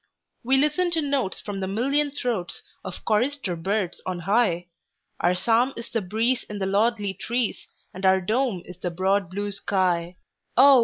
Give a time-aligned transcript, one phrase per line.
[0.43, 4.65] We listen to notes from the million throatsOf chorister birds on high,
[5.19, 9.29] Our psalm is the breeze in the lordly trees, And our dome is the broad
[9.29, 10.15] blue sky,
[10.57, 10.79] Oh!